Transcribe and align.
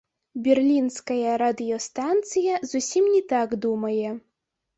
Берлінская 0.45 1.33
радыёстанцыя 1.41 2.57
зусім 2.73 3.03
не 3.13 3.21
так 3.37 3.55
думае. 3.69 4.09